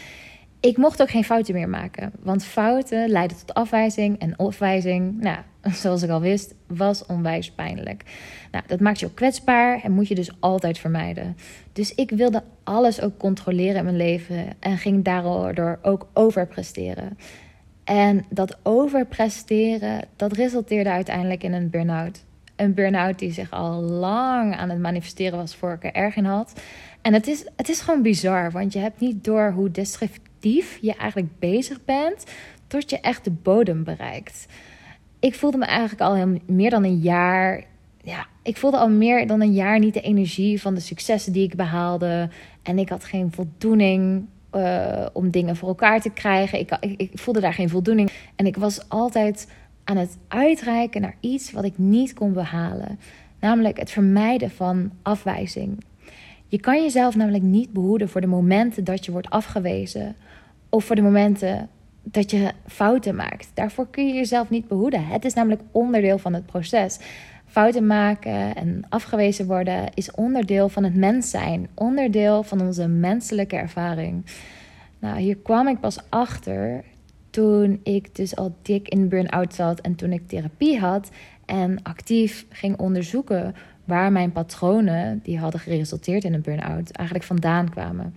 Ik 0.62 0.78
mocht 0.78 1.02
ook 1.02 1.10
geen 1.10 1.24
fouten 1.24 1.54
meer 1.54 1.70
maken. 1.70 2.12
Want 2.20 2.46
fouten 2.46 3.10
leiden 3.10 3.38
tot 3.38 3.54
afwijzing. 3.54 4.20
En 4.20 4.36
afwijzing, 4.36 5.22
nou, 5.22 5.38
zoals 5.82 6.04
ik 6.04 6.10
al 6.10 6.22
wist, 6.22 6.56
was 6.68 7.06
onwijs 7.06 7.52
pijnlijk. 7.52 8.04
Nou, 8.52 8.64
dat 8.68 8.80
maakt 8.80 9.00
je 9.00 9.06
ook 9.06 9.16
kwetsbaar 9.16 9.84
en 9.84 9.92
moet 9.92 10.08
je 10.08 10.16
dus 10.16 10.32
altijd 10.40 10.78
vermijden. 10.78 11.38
Dus 11.74 11.96
ik 11.96 12.12
wilde 12.12 12.44
alles 12.64 13.02
ook 13.02 13.18
controleren 13.18 13.76
in 13.76 13.84
mijn 13.84 13.98
leven. 13.98 14.46
En 14.60 14.78
ging 14.78 15.04
daardoor 15.04 15.80
ook 15.82 16.08
overpresteren. 16.14 17.18
En 17.84 18.26
dat 18.30 18.58
overpresteren, 18.64 20.02
dat 20.16 20.34
resulteerde 20.34 20.90
uiteindelijk 20.90 21.44
in 21.44 21.54
een 21.54 21.70
burn-out. 21.70 22.24
Een 22.56 22.74
burn-out 22.74 23.20
die 23.20 23.32
zich 23.32 23.52
al 23.52 23.82
lang 23.82 24.56
aan 24.56 24.70
het 24.70 24.80
manifesteren 24.80 25.38
was 25.38 25.56
voor 25.56 25.74
ik 25.74 25.84
er 25.84 25.94
erg 25.94 26.16
in 26.16 26.26
had. 26.26 26.62
En 27.02 27.14
het 27.14 27.28
is, 27.28 27.46
het 27.56 27.70
is 27.70 27.82
gewoon 27.82 28.02
bizar, 28.02 28.52
want 28.52 28.74
je 28.74 28.80
hebt 28.80 29.00
niet 29.00 29.24
door 29.24 29.52
hoe 29.52 29.72
destructief 29.72 30.28
je 30.82 30.96
eigenlijk 30.96 31.40
bezig 31.40 31.86
bent 31.86 32.24
tot 32.68 32.90
je 32.90 33.00
echt 33.00 33.24
de 33.24 33.32
bodem 33.32 33.84
bereikt. 33.84 34.48
Ik 35.20 35.36
voelde 35.36 35.58
me 35.58 35.66
eigenlijk 35.66 36.02
al 36.02 36.40
meer 36.46 36.70
dan 36.70 36.84
een 36.84 37.00
jaar. 37.00 37.64
Ja, 38.04 38.28
ik 38.44 38.58
voelde 38.58 38.78
al 38.78 38.90
meer 38.90 39.28
dan 39.28 39.42
een 39.42 39.54
jaar 39.54 39.80
niet 39.80 39.94
de 39.94 40.02
energie 40.02 40.62
van 40.62 40.74
de 40.74 40.82
successen 40.82 41.34
die 41.34 41.44
ik 41.44 41.56
behaalde. 41.56 42.30
En 42.64 42.80
ik 42.80 42.90
had 42.90 43.04
geen 43.04 43.32
voldoening 43.32 44.26
uh, 44.56 45.06
om 45.14 45.30
dingen 45.30 45.56
voor 45.56 45.68
elkaar 45.68 46.02
te 46.02 46.10
krijgen. 46.10 46.60
Ik, 46.60 46.78
ik, 46.80 47.00
ik, 47.00 47.12
voelde 47.14 47.40
daar 47.40 47.54
geen 47.54 47.70
voldoening. 47.70 48.12
En 48.36 48.46
ik 48.46 48.58
was 48.58 48.90
altijd 48.90 49.52
aan 49.84 49.98
het 49.98 50.18
uitreiken 50.28 51.02
naar 51.02 51.16
iets 51.20 51.52
wat 51.52 51.64
ik 51.64 51.78
niet 51.78 52.14
kon 52.14 52.34
behalen. 52.34 53.00
Namelijk 53.40 53.80
het 53.80 53.92
vermijden 53.92 54.52
van 54.52 54.92
afwijzing. 55.02 55.84
Je 56.48 56.60
kan 56.60 56.82
jezelf 56.82 57.16
namelijk 57.16 57.44
niet 57.44 57.74
behoeden 57.74 58.10
voor 58.10 58.22
de 58.22 58.28
momenten 58.28 58.84
dat 58.84 59.06
je 59.06 59.12
wordt 59.12 59.30
afgewezen. 59.30 60.16
Of 60.70 60.86
voor 60.86 60.96
de 60.96 61.02
momenten 61.02 61.70
dat 62.04 62.32
je 62.32 62.52
fouten 62.68 63.16
maakt. 63.16 63.52
Daarvoor 63.54 63.88
kun 63.90 64.08
je 64.08 64.14
jezelf 64.14 64.50
niet 64.50 64.68
behoeden. 64.68 65.06
Het 65.06 65.26
is 65.26 65.34
namelijk 65.34 65.62
onderdeel 65.72 66.18
van 66.18 66.34
het 66.34 66.46
proces. 66.46 67.00
Fouten 67.46 67.88
maken 67.88 68.56
en 68.56 68.82
afgewezen 68.90 69.48
worden 69.48 69.94
is 69.94 70.12
onderdeel 70.12 70.70
van 70.70 70.84
het 70.84 70.96
mens 70.96 71.30
zijn, 71.30 71.68
onderdeel 71.74 72.44
van 72.44 72.62
onze 72.62 72.88
menselijke 72.88 73.56
ervaring. 73.56 74.26
Nou, 75.00 75.20
hier 75.20 75.38
kwam 75.38 75.68
ik 75.68 75.80
pas 75.80 76.00
achter 76.10 76.84
toen 77.30 77.80
ik 77.84 78.16
dus 78.16 78.36
al 78.36 78.56
dik 78.62 78.88
in 78.88 79.10
burn-out 79.10 79.54
zat 79.54 79.82
en 79.82 79.96
toen 79.96 80.12
ik 80.12 80.28
therapie 80.28 80.80
had 80.80 81.10
en 81.46 81.84
actief 81.84 82.46
ging 82.50 82.78
onderzoeken 82.78 83.56
waar 83.86 84.12
mijn 84.12 84.32
patronen 84.32 85.20
die 85.24 85.40
hadden 85.40 85.60
geresulteerd 85.60 86.24
in 86.24 86.34
een 86.34 86.42
burn-out 86.42 86.92
eigenlijk 86.92 87.28
vandaan 87.28 87.70
kwamen. 87.70 88.14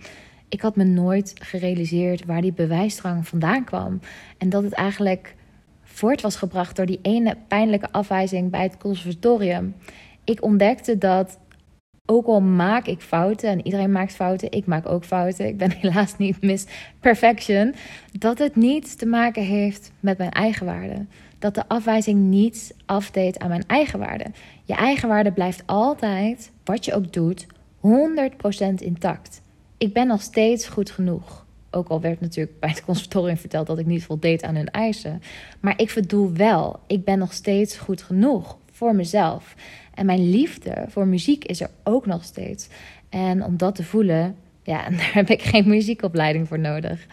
Ik 0.53 0.61
had 0.61 0.75
me 0.75 0.83
nooit 0.83 1.33
gerealiseerd 1.41 2.25
waar 2.25 2.41
die 2.41 2.53
bewijsdrang 2.53 3.27
vandaan 3.27 3.63
kwam 3.63 3.99
en 4.37 4.49
dat 4.49 4.63
het 4.63 4.73
eigenlijk 4.73 5.35
voort 5.83 6.21
was 6.21 6.35
gebracht 6.35 6.75
door 6.75 6.85
die 6.85 6.99
ene 7.01 7.37
pijnlijke 7.47 7.91
afwijzing 7.91 8.51
bij 8.51 8.63
het 8.63 8.77
conservatorium. 8.77 9.75
Ik 10.23 10.43
ontdekte 10.43 10.97
dat 10.97 11.39
ook 12.05 12.25
al 12.25 12.41
maak 12.41 12.85
ik 12.85 13.01
fouten 13.01 13.49
en 13.49 13.65
iedereen 13.65 13.91
maakt 13.91 14.13
fouten, 14.13 14.51
ik 14.51 14.65
maak 14.65 14.89
ook 14.89 15.05
fouten. 15.05 15.47
Ik 15.47 15.57
ben 15.57 15.71
helaas 15.81 16.17
niet 16.17 16.41
Miss 16.41 16.65
Perfection. 16.99 17.73
Dat 18.11 18.37
het 18.37 18.55
niets 18.55 18.95
te 18.95 19.05
maken 19.05 19.43
heeft 19.43 19.91
met 19.99 20.17
mijn 20.17 20.31
eigen 20.31 20.65
waarde. 20.65 21.05
Dat 21.39 21.55
de 21.55 21.67
afwijzing 21.67 22.19
niets 22.19 22.71
afdeed 22.85 23.39
aan 23.39 23.49
mijn 23.49 23.67
eigen 23.67 23.99
waarde. 23.99 24.25
Je 24.63 24.75
eigen 24.75 25.09
waarde 25.09 25.31
blijft 25.31 25.63
altijd, 25.65 26.51
wat 26.63 26.85
je 26.85 26.93
ook 26.93 27.13
doet, 27.13 27.45
100% 27.45 27.49
intact. 28.75 29.42
Ik 29.83 29.93
ben 29.93 30.07
nog 30.07 30.21
steeds 30.21 30.67
goed 30.67 30.91
genoeg. 30.91 31.45
Ook 31.71 31.87
al 31.87 32.01
werd 32.01 32.21
natuurlijk 32.21 32.59
bij 32.59 32.69
het 32.69 32.83
conservatorium 32.83 33.37
verteld 33.37 33.67
dat 33.67 33.79
ik 33.79 33.85
niet 33.85 34.03
voldeed 34.03 34.43
aan 34.43 34.55
hun 34.55 34.71
eisen. 34.71 35.21
Maar 35.59 35.79
ik 35.79 35.91
bedoel 35.95 36.33
wel, 36.33 36.79
ik 36.87 37.03
ben 37.03 37.19
nog 37.19 37.33
steeds 37.33 37.77
goed 37.77 38.01
genoeg 38.01 38.57
voor 38.71 38.95
mezelf. 38.95 39.55
En 39.93 40.05
mijn 40.05 40.29
liefde 40.29 40.85
voor 40.87 41.07
muziek 41.07 41.45
is 41.45 41.61
er 41.61 41.69
ook 41.83 42.05
nog 42.05 42.23
steeds. 42.23 42.67
En 43.09 43.43
om 43.43 43.57
dat 43.57 43.75
te 43.75 43.83
voelen, 43.83 44.35
ja, 44.63 44.89
daar 44.89 45.13
heb 45.13 45.29
ik 45.29 45.41
geen 45.41 45.67
muziekopleiding 45.67 46.47
voor 46.47 46.59
nodig. 46.59 47.05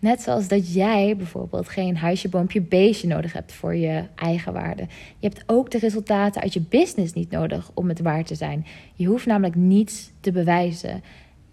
Net 0.00 0.20
zoals 0.20 0.48
dat 0.48 0.72
jij 0.74 1.16
bijvoorbeeld 1.16 1.68
geen 1.68 1.96
huisje, 1.96 2.28
boompje, 2.28 2.60
beestje 2.60 3.08
nodig 3.08 3.32
hebt 3.32 3.52
voor 3.52 3.74
je 3.74 4.02
eigen 4.14 4.52
waarde. 4.52 4.86
Je 5.18 5.28
hebt 5.28 5.42
ook 5.46 5.70
de 5.70 5.78
resultaten 5.78 6.42
uit 6.42 6.52
je 6.52 6.60
business 6.68 7.12
niet 7.12 7.30
nodig 7.30 7.70
om 7.74 7.88
het 7.88 8.00
waar 8.00 8.24
te 8.24 8.34
zijn. 8.34 8.66
Je 8.94 9.06
hoeft 9.06 9.26
namelijk 9.26 9.54
niets 9.54 10.10
te 10.20 10.32
bewijzen. 10.32 11.02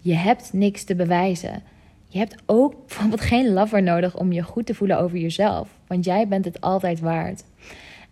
Je 0.06 0.14
hebt 0.14 0.52
niks 0.52 0.84
te 0.84 0.94
bewijzen. 0.94 1.62
Je 2.08 2.18
hebt 2.18 2.36
ook 2.46 2.74
bijvoorbeeld 2.86 3.20
geen 3.20 3.52
lover 3.52 3.82
nodig 3.82 4.16
om 4.16 4.32
je 4.32 4.42
goed 4.42 4.66
te 4.66 4.74
voelen 4.74 4.98
over 4.98 5.18
jezelf, 5.18 5.68
want 5.86 6.04
jij 6.04 6.28
bent 6.28 6.44
het 6.44 6.60
altijd 6.60 7.00
waard. 7.00 7.44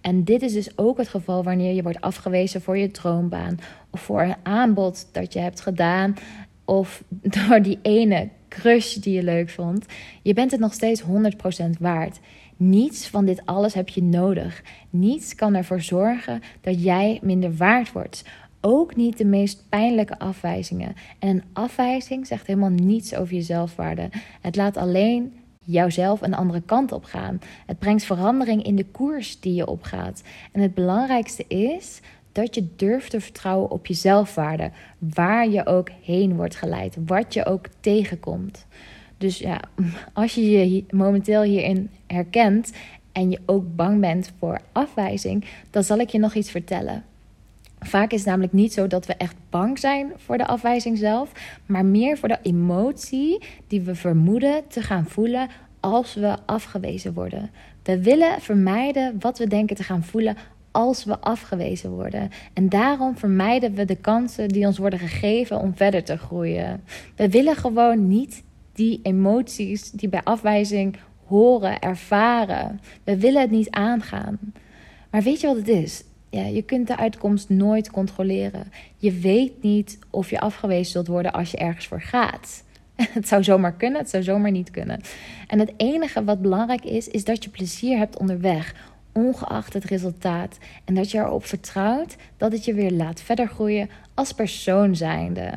En 0.01 0.25
dit 0.25 0.43
is 0.43 0.53
dus 0.53 0.79
ook 0.79 0.99
het 0.99 1.09
geval 1.09 1.43
wanneer 1.43 1.75
je 1.75 1.83
wordt 1.83 2.01
afgewezen 2.01 2.63
voor 2.63 2.79
je 2.79 2.91
droombaan 2.91 3.59
of 3.91 4.01
voor 4.01 4.23
een 4.23 4.35
aanbod 4.43 5.09
dat 5.13 5.33
je 5.33 5.39
hebt 5.39 5.61
gedaan 5.61 6.15
of 6.65 7.03
door 7.49 7.63
die 7.63 7.79
ene 7.83 8.29
crush 8.49 8.95
die 8.95 9.15
je 9.15 9.23
leuk 9.23 9.51
vond. 9.51 9.87
Je 10.23 10.35
bent 10.35 10.51
het 10.51 10.61
nog 10.61 10.73
steeds 10.73 11.03
100% 11.03 11.07
waard. 11.79 12.21
Niets 12.57 13.07
van 13.07 13.25
dit 13.25 13.43
alles 13.45 13.75
heb 13.75 13.89
je 13.89 14.03
nodig. 14.03 14.63
Niets 14.91 15.35
kan 15.35 15.55
ervoor 15.55 15.81
zorgen 15.81 16.43
dat 16.61 16.83
jij 16.83 17.19
minder 17.23 17.57
waard 17.57 17.93
wordt. 17.93 18.25
Ook 18.67 18.97
niet 18.97 19.19
de 19.19 19.25
meest 19.25 19.65
pijnlijke 19.69 20.19
afwijzingen. 20.19 20.95
En 21.19 21.29
een 21.29 21.43
afwijzing 21.53 22.27
zegt 22.27 22.47
helemaal 22.47 22.71
niets 22.71 23.15
over 23.15 23.35
je 23.35 23.43
zelfwaarde. 23.43 24.09
Het 24.41 24.57
laat 24.57 24.77
alleen 24.77 25.33
jouzelf 25.59 26.23
een 26.23 26.35
andere 26.35 26.61
kant 26.61 26.93
op 26.93 27.05
gaan. 27.05 27.41
Het 27.67 27.79
brengt 27.79 28.05
verandering 28.05 28.63
in 28.63 28.77
de 28.77 28.85
koers 28.85 29.41
die 29.41 29.55
je 29.55 29.67
opgaat. 29.67 30.23
En 30.53 30.61
het 30.61 30.75
belangrijkste 30.75 31.45
is 31.49 32.01
dat 32.33 32.55
je 32.55 32.67
durft 32.77 33.11
te 33.11 33.21
vertrouwen 33.21 33.71
op 33.71 33.87
je 33.87 33.95
zelfwaarde, 33.95 34.71
waar 34.99 35.49
je 35.49 35.67
ook 35.67 35.89
heen 36.03 36.37
wordt 36.37 36.57
geleid, 36.57 36.97
wat 37.07 37.35
je 37.35 37.47
ook 37.47 37.67
tegenkomt. 37.81 38.67
Dus 39.19 39.39
ja, 39.39 39.61
als 40.13 40.35
je 40.35 40.73
je 40.73 40.85
momenteel 40.91 41.43
hierin 41.43 41.91
herkent 42.07 42.73
en 43.13 43.31
je 43.31 43.41
ook 43.47 43.77
bang 43.77 44.01
bent 44.01 44.33
voor 44.39 44.61
afwijzing, 44.73 45.45
dan 45.71 45.85
zal 45.85 45.99
ik 45.99 46.09
je 46.09 46.19
nog 46.19 46.35
iets 46.35 46.51
vertellen. 46.51 47.05
Vaak 47.85 48.13
is 48.13 48.19
het 48.19 48.29
namelijk 48.29 48.53
niet 48.53 48.73
zo 48.73 48.87
dat 48.87 49.07
we 49.07 49.15
echt 49.15 49.37
bang 49.51 49.79
zijn 49.79 50.13
voor 50.17 50.39
de 50.39 50.47
afwijzing 50.47 50.99
zelf, 50.99 51.33
maar 51.67 51.85
meer 51.85 52.19
voor 52.19 52.29
de 52.29 52.39
emotie 52.43 53.43
die 53.67 53.81
we 53.81 53.95
vermoeden 53.95 54.69
te 54.69 54.83
gaan 54.83 55.07
voelen 55.07 55.49
als 55.81 56.15
we 56.15 56.37
afgewezen 56.47 57.15
worden. 57.15 57.51
We 57.83 58.03
willen 58.03 58.41
vermijden 58.41 59.17
wat 59.21 59.39
we 59.39 59.47
denken 59.47 59.77
te 59.77 59.83
gaan 59.83 60.05
voelen 60.05 60.37
als 60.71 61.05
we 61.05 61.21
afgewezen 61.21 61.91
worden. 61.91 62.31
En 62.53 62.69
daarom 62.69 63.17
vermijden 63.17 63.75
we 63.75 63.85
de 63.85 63.97
kansen 63.97 64.49
die 64.49 64.67
ons 64.67 64.79
worden 64.79 64.99
gegeven 64.99 65.61
om 65.61 65.77
verder 65.77 66.05
te 66.05 66.17
groeien. 66.17 66.83
We 67.17 67.29
willen 67.29 67.57
gewoon 67.57 68.09
niet 68.09 68.45
die 68.73 69.01
emoties 69.03 69.91
die 69.91 70.09
bij 70.09 70.23
afwijzing 70.25 70.97
horen, 71.27 71.81
ervaren. 71.81 72.81
We 73.05 73.19
willen 73.19 73.41
het 73.41 73.51
niet 73.51 73.71
aangaan. 73.71 74.39
Maar 75.11 75.23
weet 75.23 75.41
je 75.41 75.47
wat 75.47 75.57
het 75.57 75.69
is? 75.69 76.05
Ja, 76.35 76.45
je 76.45 76.63
kunt 76.63 76.87
de 76.87 76.97
uitkomst 76.97 77.49
nooit 77.49 77.91
controleren. 77.91 78.73
Je 78.97 79.13
weet 79.13 79.63
niet 79.63 79.99
of 80.11 80.31
je 80.31 80.41
afgewezen 80.41 80.93
zult 80.93 81.07
worden 81.07 81.33
als 81.33 81.51
je 81.51 81.57
ergens 81.57 81.87
voor 81.87 82.01
gaat. 82.01 82.65
Het 82.97 83.29
zou 83.29 83.45
zomaar 83.45 83.75
kunnen, 83.75 84.01
het 84.01 84.11
zou 84.11 84.23
zomaar 84.23 84.51
niet 84.51 84.71
kunnen. 84.71 85.01
En 85.47 85.59
het 85.59 85.73
enige 85.77 86.25
wat 86.25 86.43
belangrijk 86.43 86.85
is, 86.85 87.09
is 87.09 87.25
dat 87.25 87.45
je 87.45 87.51
plezier 87.51 87.99
hebt 87.99 88.19
onderweg, 88.19 88.75
ongeacht 89.13 89.73
het 89.73 89.85
resultaat. 89.85 90.59
En 90.85 90.95
dat 90.95 91.11
je 91.11 91.19
erop 91.19 91.45
vertrouwt 91.45 92.17
dat 92.37 92.53
het 92.53 92.65
je 92.65 92.75
weer 92.75 92.91
laat 92.91 93.21
verder 93.21 93.49
groeien 93.49 93.91
als 94.15 94.33
persoon 94.33 94.97
zijnde. 94.97 95.51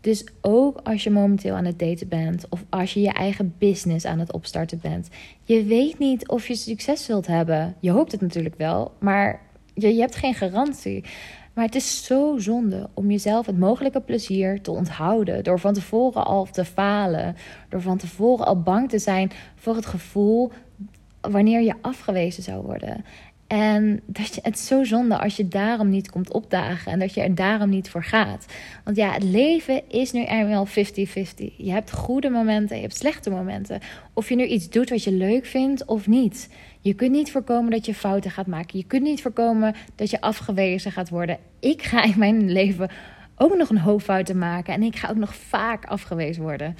Dus 0.00 0.26
ook 0.40 0.80
als 0.84 1.04
je 1.04 1.10
momenteel 1.10 1.54
aan 1.54 1.64
het 1.64 1.78
daten 1.78 2.08
bent 2.08 2.46
of 2.48 2.64
als 2.68 2.94
je 2.94 3.00
je 3.00 3.12
eigen 3.12 3.54
business 3.58 4.04
aan 4.04 4.18
het 4.18 4.32
opstarten 4.32 4.78
bent, 4.82 5.08
je 5.42 5.64
weet 5.64 5.98
niet 5.98 6.28
of 6.28 6.48
je 6.48 6.54
succes 6.54 7.06
wilt 7.06 7.26
hebben. 7.26 7.74
Je 7.80 7.90
hoopt 7.90 8.12
het 8.12 8.20
natuurlijk 8.20 8.58
wel, 8.58 8.92
maar 8.98 9.46
je, 9.78 9.94
je 9.94 10.00
hebt 10.00 10.16
geen 10.16 10.34
garantie. 10.34 11.04
Maar 11.54 11.66
het 11.66 11.74
is 11.74 12.04
zo 12.04 12.34
zonde 12.38 12.88
om 12.94 13.10
jezelf 13.10 13.46
het 13.46 13.58
mogelijke 13.58 14.00
plezier 14.00 14.60
te 14.60 14.70
onthouden. 14.70 15.44
Door 15.44 15.60
van 15.60 15.74
tevoren 15.74 16.24
al 16.24 16.44
te 16.50 16.64
falen. 16.64 17.36
Door 17.68 17.82
van 17.82 17.96
tevoren 17.96 18.46
al 18.46 18.62
bang 18.62 18.88
te 18.88 18.98
zijn 18.98 19.30
voor 19.56 19.74
het 19.74 19.86
gevoel 19.86 20.52
wanneer 21.20 21.60
je 21.60 21.74
afgewezen 21.80 22.42
zou 22.42 22.62
worden. 22.62 23.04
En 23.48 24.00
dat 24.06 24.34
je, 24.34 24.40
het 24.42 24.54
is 24.54 24.66
zo 24.66 24.84
zonde 24.84 25.18
als 25.18 25.36
je 25.36 25.48
daarom 25.48 25.88
niet 25.88 26.10
komt 26.10 26.32
opdagen 26.32 26.92
en 26.92 26.98
dat 26.98 27.14
je 27.14 27.20
er 27.20 27.34
daarom 27.34 27.68
niet 27.68 27.90
voor 27.90 28.04
gaat. 28.04 28.46
Want 28.84 28.96
ja, 28.96 29.12
het 29.12 29.22
leven 29.22 29.82
is 29.88 30.12
nu 30.12 30.24
eenmaal 30.24 30.66
50-50. 30.66 30.70
Je 31.56 31.70
hebt 31.70 31.92
goede 31.92 32.30
momenten, 32.30 32.76
je 32.76 32.82
hebt 32.82 32.96
slechte 32.96 33.30
momenten. 33.30 33.80
Of 34.12 34.28
je 34.28 34.36
nu 34.36 34.46
iets 34.46 34.68
doet 34.68 34.90
wat 34.90 35.04
je 35.04 35.12
leuk 35.12 35.46
vindt 35.46 35.84
of 35.84 36.06
niet. 36.06 36.48
Je 36.80 36.94
kunt 36.94 37.10
niet 37.10 37.30
voorkomen 37.30 37.70
dat 37.70 37.86
je 37.86 37.94
fouten 37.94 38.30
gaat 38.30 38.46
maken. 38.46 38.78
Je 38.78 38.84
kunt 38.84 39.02
niet 39.02 39.22
voorkomen 39.22 39.74
dat 39.94 40.10
je 40.10 40.20
afgewezen 40.20 40.92
gaat 40.92 41.08
worden. 41.08 41.38
Ik 41.60 41.82
ga 41.82 42.02
in 42.02 42.18
mijn 42.18 42.50
leven 42.50 42.90
ook 43.36 43.56
nog 43.56 43.68
een 43.68 43.78
hoop 43.78 44.02
fouten 44.02 44.38
maken 44.38 44.74
en 44.74 44.82
ik 44.82 44.96
ga 44.96 45.08
ook 45.08 45.16
nog 45.16 45.34
vaak 45.34 45.84
afgewezen 45.84 46.42
worden. 46.42 46.76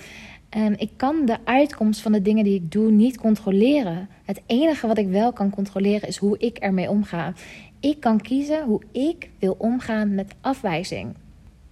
En 0.48 0.78
ik 0.78 0.90
kan 0.96 1.24
de 1.24 1.36
uitkomst 1.44 2.00
van 2.00 2.12
de 2.12 2.22
dingen 2.22 2.44
die 2.44 2.54
ik 2.54 2.72
doe 2.72 2.90
niet 2.90 3.18
controleren. 3.18 4.08
Het 4.24 4.42
enige 4.46 4.86
wat 4.86 4.98
ik 4.98 5.08
wel 5.08 5.32
kan 5.32 5.50
controleren 5.50 6.08
is 6.08 6.16
hoe 6.16 6.38
ik 6.38 6.58
ermee 6.58 6.90
omga. 6.90 7.32
Ik 7.80 8.00
kan 8.00 8.20
kiezen 8.20 8.64
hoe 8.64 8.82
ik 8.92 9.30
wil 9.38 9.54
omgaan 9.58 10.14
met 10.14 10.34
afwijzing. 10.40 11.14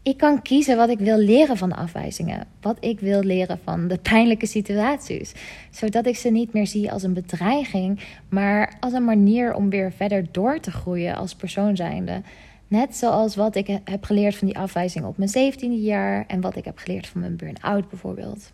Ik 0.06 0.16
kan 0.16 0.42
kiezen 0.42 0.76
wat 0.76 0.88
ik 0.88 0.98
wil 0.98 1.18
leren 1.18 1.56
van 1.56 1.72
afwijzingen. 1.72 2.46
Wat 2.60 2.76
ik 2.80 3.00
wil 3.00 3.22
leren 3.22 3.58
van 3.64 3.88
de 3.88 3.98
pijnlijke 3.98 4.46
situaties. 4.46 5.32
Zodat 5.70 6.06
ik 6.06 6.16
ze 6.16 6.30
niet 6.30 6.52
meer 6.52 6.66
zie 6.66 6.92
als 6.92 7.02
een 7.02 7.14
bedreiging, 7.14 8.00
maar 8.28 8.76
als 8.80 8.92
een 8.92 9.04
manier 9.04 9.54
om 9.54 9.70
weer 9.70 9.92
verder 9.92 10.26
door 10.32 10.60
te 10.60 10.70
groeien 10.70 11.16
als 11.16 11.34
persoon 11.34 11.76
zijnde. 11.76 12.22
Net 12.68 12.96
zoals 12.96 13.36
wat 13.36 13.56
ik 13.56 13.66
heb 13.84 14.04
geleerd 14.04 14.36
van 14.36 14.46
die 14.46 14.58
afwijzing 14.58 15.04
op 15.04 15.16
mijn 15.16 15.52
17e 15.52 15.80
jaar 15.82 16.24
en 16.26 16.40
wat 16.40 16.56
ik 16.56 16.64
heb 16.64 16.78
geleerd 16.78 17.06
van 17.06 17.20
mijn 17.20 17.36
burn-out 17.36 17.88
bijvoorbeeld. 17.88 18.52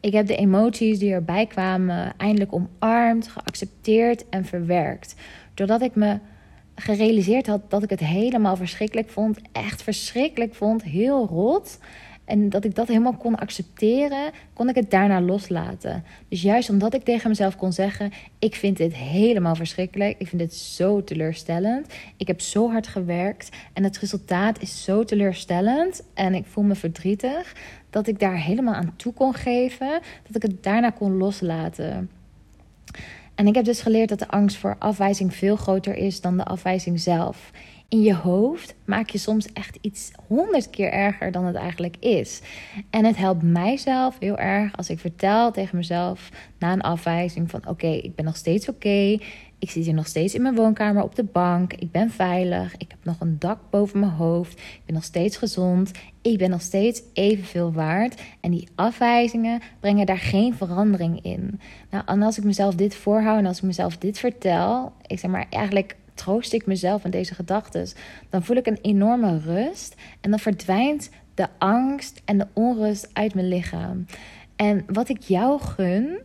Ik 0.00 0.12
heb 0.12 0.26
de 0.26 0.36
emoties 0.36 0.98
die 0.98 1.12
erbij 1.12 1.46
kwamen 1.46 2.14
eindelijk 2.16 2.52
omarmd, 2.52 3.28
geaccepteerd 3.28 4.28
en 4.28 4.44
verwerkt. 4.44 5.14
Doordat 5.54 5.82
ik 5.82 5.94
me 5.94 6.18
gerealiseerd 6.76 7.46
had 7.46 7.70
dat 7.70 7.82
ik 7.82 7.90
het 7.90 8.00
helemaal 8.00 8.56
verschrikkelijk 8.56 9.08
vond, 9.08 9.38
echt 9.52 9.82
verschrikkelijk 9.82 10.54
vond, 10.54 10.82
heel 10.82 11.26
rot. 11.26 11.78
En 12.24 12.48
dat 12.48 12.64
ik 12.64 12.74
dat 12.74 12.88
helemaal 12.88 13.16
kon 13.16 13.36
accepteren, 13.36 14.30
kon 14.52 14.68
ik 14.68 14.74
het 14.74 14.90
daarna 14.90 15.20
loslaten. 15.20 16.04
Dus 16.28 16.42
juist 16.42 16.70
omdat 16.70 16.94
ik 16.94 17.04
tegen 17.04 17.28
mezelf 17.28 17.56
kon 17.56 17.72
zeggen: 17.72 18.12
Ik 18.38 18.54
vind 18.54 18.76
dit 18.76 18.94
helemaal 18.94 19.54
verschrikkelijk. 19.54 20.18
Ik 20.18 20.28
vind 20.28 20.40
dit 20.40 20.54
zo 20.54 21.04
teleurstellend. 21.04 21.94
Ik 22.16 22.26
heb 22.26 22.40
zo 22.40 22.70
hard 22.70 22.86
gewerkt 22.86 23.48
en 23.72 23.84
het 23.84 23.98
resultaat 23.98 24.62
is 24.62 24.84
zo 24.84 25.04
teleurstellend. 25.04 26.02
En 26.14 26.34
ik 26.34 26.46
voel 26.46 26.64
me 26.64 26.74
verdrietig. 26.74 27.54
Dat 27.90 28.06
ik 28.06 28.18
daar 28.18 28.42
helemaal 28.42 28.74
aan 28.74 28.94
toe 28.96 29.12
kon 29.12 29.34
geven. 29.34 30.00
Dat 30.26 30.36
ik 30.36 30.42
het 30.42 30.62
daarna 30.62 30.90
kon 30.90 31.16
loslaten. 31.16 32.10
En 33.36 33.46
ik 33.46 33.54
heb 33.54 33.64
dus 33.64 33.80
geleerd 33.80 34.08
dat 34.08 34.18
de 34.18 34.28
angst 34.28 34.56
voor 34.56 34.76
afwijzing 34.78 35.34
veel 35.34 35.56
groter 35.56 35.96
is 35.96 36.20
dan 36.20 36.36
de 36.36 36.44
afwijzing 36.44 37.00
zelf 37.00 37.50
in 37.88 38.02
je 38.02 38.14
hoofd 38.14 38.74
maak 38.84 39.08
je 39.08 39.18
soms 39.18 39.52
echt 39.52 39.78
iets 39.80 40.10
honderd 40.26 40.70
keer 40.70 40.92
erger 40.92 41.32
dan 41.32 41.44
het 41.44 41.56
eigenlijk 41.56 41.96
is. 41.96 42.40
En 42.90 43.04
het 43.04 43.16
helpt 43.16 43.42
mijzelf 43.42 44.16
heel 44.18 44.38
erg 44.38 44.76
als 44.76 44.90
ik 44.90 44.98
vertel 44.98 45.52
tegen 45.52 45.76
mezelf 45.76 46.28
na 46.58 46.72
een 46.72 46.80
afwijzing 46.80 47.50
van 47.50 47.68
oké, 47.68 47.86
ik 47.86 48.14
ben 48.14 48.24
nog 48.24 48.36
steeds 48.36 48.68
oké. 48.68 49.18
Ik 49.58 49.70
zit 49.70 49.84
hier 49.84 49.94
nog 49.94 50.06
steeds 50.06 50.34
in 50.34 50.42
mijn 50.42 50.54
woonkamer 50.54 51.02
op 51.02 51.14
de 51.14 51.24
bank. 51.24 51.72
Ik 51.72 51.90
ben 51.90 52.10
veilig. 52.10 52.76
Ik 52.76 52.90
heb 52.90 52.98
nog 53.02 53.20
een 53.20 53.38
dak 53.38 53.58
boven 53.70 54.00
mijn 54.00 54.12
hoofd. 54.12 54.52
Ik 54.58 54.82
ben 54.84 54.94
nog 54.94 55.04
steeds 55.04 55.36
gezond. 55.36 55.90
Ik 56.22 56.38
ben 56.38 56.50
nog 56.50 56.62
steeds 56.62 57.02
evenveel 57.12 57.72
waard. 57.72 58.22
En 58.40 58.50
die 58.50 58.68
afwijzingen 58.74 59.60
brengen 59.80 60.06
daar 60.06 60.18
geen 60.18 60.54
verandering 60.54 61.22
in. 61.22 61.60
Nou, 61.90 62.04
en 62.06 62.22
als 62.22 62.38
ik 62.38 62.44
mezelf 62.44 62.74
dit 62.74 62.94
voorhoud 62.94 63.38
en 63.38 63.46
als 63.46 63.56
ik 63.56 63.62
mezelf 63.62 63.96
dit 63.96 64.18
vertel, 64.18 64.92
ik 65.06 65.18
zeg 65.18 65.30
maar 65.30 65.46
eigenlijk 65.50 65.96
troost 66.14 66.52
ik 66.52 66.66
mezelf 66.66 67.04
in 67.04 67.10
deze 67.10 67.34
gedachten, 67.34 67.88
dan 68.30 68.44
voel 68.44 68.56
ik 68.56 68.66
een 68.66 68.78
enorme 68.82 69.38
rust 69.38 69.94
en 70.20 70.30
dan 70.30 70.38
verdwijnt 70.38 71.10
de 71.34 71.46
angst 71.58 72.22
en 72.24 72.38
de 72.38 72.46
onrust 72.52 73.08
uit 73.12 73.34
mijn 73.34 73.48
lichaam. 73.48 74.06
En 74.56 74.84
wat 74.86 75.08
ik 75.08 75.22
jou 75.22 75.60
gun, 75.60 76.18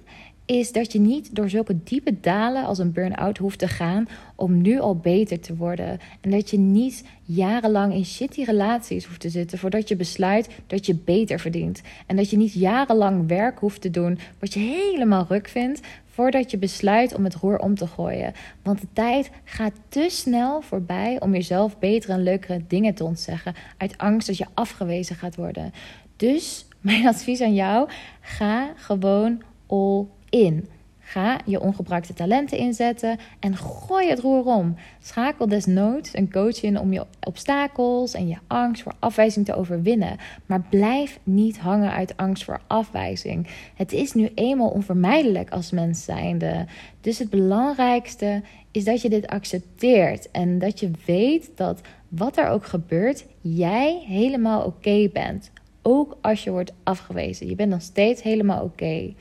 is 0.45 0.71
dat 0.71 0.91
je 0.91 0.99
niet 0.99 1.35
door 1.35 1.49
zulke 1.49 1.83
diepe 1.83 2.19
dalen 2.19 2.65
als 2.65 2.79
een 2.79 2.91
burn-out 2.91 3.37
hoeft 3.37 3.59
te 3.59 3.67
gaan 3.67 4.07
om 4.35 4.61
nu 4.61 4.79
al 4.79 4.95
beter 4.95 5.39
te 5.39 5.55
worden. 5.55 5.99
En 6.21 6.31
dat 6.31 6.49
je 6.49 6.57
niet 6.57 7.03
jarenlang 7.23 7.93
in 7.93 8.05
shitty 8.05 8.43
relaties 8.43 9.05
hoeft 9.05 9.19
te 9.19 9.29
zitten 9.29 9.57
voordat 9.57 9.87
je 9.87 9.95
besluit 9.95 10.49
dat 10.67 10.85
je 10.85 10.95
beter 10.95 11.39
verdient. 11.39 11.81
En 12.07 12.15
dat 12.15 12.29
je 12.29 12.37
niet 12.37 12.53
jarenlang 12.53 13.27
werk 13.27 13.59
hoeft 13.59 13.81
te 13.81 13.89
doen 13.89 14.19
wat 14.39 14.53
je 14.53 14.59
helemaal 14.59 15.25
ruk 15.29 15.47
vindt 15.47 15.81
voordat 16.05 16.51
je 16.51 16.57
besluit 16.57 17.15
om 17.15 17.23
het 17.23 17.35
roer 17.35 17.59
om 17.59 17.75
te 17.75 17.87
gooien. 17.87 18.33
Want 18.63 18.81
de 18.81 18.87
tijd 18.93 19.31
gaat 19.43 19.73
te 19.89 20.05
snel 20.09 20.61
voorbij 20.61 21.21
om 21.21 21.33
jezelf 21.33 21.79
betere 21.79 22.13
en 22.13 22.23
leukere 22.23 22.61
dingen 22.67 22.93
te 22.93 23.03
ontzeggen 23.03 23.55
uit 23.77 23.97
angst 23.97 24.27
dat 24.27 24.37
je 24.37 24.45
afgewezen 24.53 25.15
gaat 25.15 25.35
worden. 25.35 25.73
Dus 26.15 26.65
mijn 26.79 27.07
advies 27.13 27.41
aan 27.41 27.53
jou: 27.53 27.89
ga 28.21 28.73
gewoon 28.75 29.41
all 29.67 30.05
in. 30.31 30.67
Ga 31.11 31.39
je 31.45 31.59
ongebruikte 31.59 32.13
talenten 32.13 32.57
inzetten 32.57 33.19
en 33.39 33.57
gooi 33.57 34.09
het 34.09 34.19
roer 34.19 34.45
om. 34.45 34.75
Schakel 35.01 35.47
desnoods 35.47 36.15
een 36.15 36.31
coach 36.31 36.61
in 36.61 36.79
om 36.79 36.93
je 36.93 37.05
obstakels 37.23 38.13
en 38.13 38.27
je 38.27 38.37
angst 38.47 38.83
voor 38.83 38.93
afwijzing 38.99 39.45
te 39.45 39.55
overwinnen. 39.55 40.17
Maar 40.45 40.61
blijf 40.69 41.19
niet 41.23 41.59
hangen 41.59 41.91
uit 41.91 42.17
angst 42.17 42.43
voor 42.43 42.61
afwijzing. 42.67 43.47
Het 43.75 43.91
is 43.91 44.13
nu 44.13 44.31
eenmaal 44.35 44.69
onvermijdelijk 44.69 45.49
als 45.49 45.71
mens 45.71 46.03
zijnde. 46.03 46.65
Dus 47.01 47.19
het 47.19 47.29
belangrijkste 47.29 48.41
is 48.71 48.83
dat 48.83 49.01
je 49.01 49.09
dit 49.09 49.27
accepteert 49.27 50.31
en 50.31 50.59
dat 50.59 50.79
je 50.79 50.91
weet 51.05 51.51
dat 51.55 51.81
wat 52.07 52.37
er 52.37 52.47
ook 52.47 52.65
gebeurt, 52.65 53.25
jij 53.41 54.03
helemaal 54.07 54.65
oké 54.65 55.09
bent. 55.13 55.51
Ook 55.81 56.17
als 56.21 56.43
je 56.43 56.51
wordt 56.51 56.73
afgewezen. 56.83 57.47
Je 57.47 57.55
bent 57.55 57.69
nog 57.69 57.81
steeds 57.81 58.21
helemaal 58.21 58.63
oké. 58.63 59.13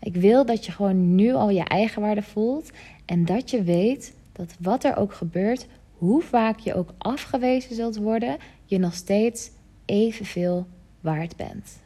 Ik 0.00 0.14
wil 0.14 0.44
dat 0.44 0.66
je 0.66 0.72
gewoon 0.72 1.14
nu 1.14 1.32
al 1.32 1.50
je 1.50 1.64
eigenwaarde 1.64 2.22
voelt 2.22 2.70
en 3.04 3.24
dat 3.24 3.50
je 3.50 3.62
weet 3.62 4.14
dat 4.32 4.56
wat 4.60 4.84
er 4.84 4.96
ook 4.96 5.12
gebeurt, 5.12 5.66
hoe 5.92 6.22
vaak 6.22 6.58
je 6.58 6.74
ook 6.74 6.94
afgewezen 6.98 7.74
zult 7.74 7.96
worden, 7.96 8.36
je 8.64 8.78
nog 8.78 8.94
steeds 8.94 9.50
evenveel 9.84 10.66
waard 11.00 11.36
bent. 11.36 11.78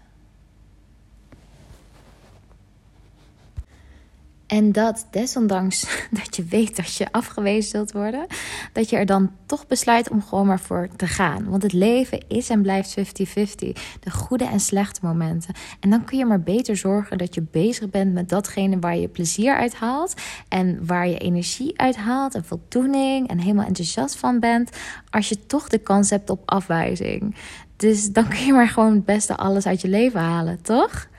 En 4.52 4.73
dat 4.73 5.06
desondanks 5.11 5.87
dat 6.21 6.37
je 6.37 6.44
weet 6.44 6.76
dat 6.76 6.94
je 6.94 7.12
afgewezen 7.12 7.71
zult 7.71 7.92
worden, 7.92 8.26
dat 8.73 8.90
je 8.90 8.97
er 8.97 9.06
dan 9.06 9.30
toch 9.47 9.66
besluit 9.66 10.11
om 10.11 10.23
gewoon 10.23 10.47
maar 10.47 10.61
voor 10.61 10.88
te 10.97 11.06
gaan. 11.06 11.44
Want 11.50 11.62
het 11.62 11.73
leven 11.73 12.25
is 12.28 12.50
en 12.50 12.62
blijft 12.62 12.97
50-50. 12.99 13.02
De 14.00 14.11
goede 14.11 14.44
en 14.44 14.61
slechte 14.61 15.00
momenten. 15.02 15.54
En 15.80 15.90
dan 15.90 16.04
kun 16.04 16.18
je 16.18 16.25
maar 16.25 16.40
beter 16.40 16.76
zorgen 16.76 17.18
dat 17.18 17.35
je 17.35 17.42
bezig 17.50 17.90
bent 17.90 18.12
met 18.12 18.28
datgene 18.28 18.78
waar 18.78 18.97
je 18.97 19.09
plezier 19.09 19.56
uit 19.56 19.75
haalt. 19.75 20.14
En 20.49 20.87
waar 20.87 21.09
je 21.09 21.18
energie 21.18 21.78
uit 21.78 21.97
haalt 21.97 22.35
en 22.35 22.44
voldoening 22.44 23.28
en 23.28 23.38
helemaal 23.38 23.66
enthousiast 23.66 24.16
van 24.16 24.40
bent. 24.40 24.71
Als 25.11 25.28
je 25.28 25.47
toch 25.47 25.68
de 25.68 25.78
kans 25.78 26.11
hebt 26.11 26.30
op 26.30 26.42
afwijzing. 26.44 27.37
Dus 27.76 28.12
dan 28.12 28.28
kun 28.28 28.47
je 28.47 28.52
maar 28.52 28.68
gewoon 28.68 28.92
het 28.94 29.04
beste 29.04 29.37
alles 29.37 29.66
uit 29.66 29.80
je 29.80 29.88
leven 29.88 30.21
halen, 30.21 30.62
toch? 30.62 31.11